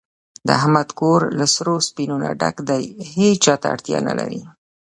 [0.45, 4.41] د احمد کور له سرو سپینو نه ډک دی، هېچاته اړتیا نه لري.